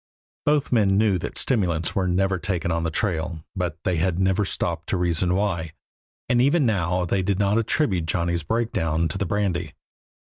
Both 0.47 0.71
men 0.71 0.97
knew 0.97 1.19
that 1.19 1.37
stimulants 1.37 1.95
are 1.95 2.07
never 2.07 2.39
taken 2.39 2.71
on 2.71 2.81
the 2.81 2.89
trail, 2.89 3.45
but 3.55 3.77
they 3.83 3.97
had 3.97 4.17
never 4.17 4.45
stopped 4.45 4.89
to 4.89 4.97
reason 4.97 5.35
why, 5.35 5.73
and 6.27 6.41
even 6.41 6.65
now 6.65 7.05
they 7.05 7.21
did 7.21 7.37
not 7.37 7.59
attribute 7.59 8.07
Johnny's 8.07 8.41
breakdown 8.41 9.07
to 9.09 9.19
the 9.19 9.27
brandy. 9.27 9.73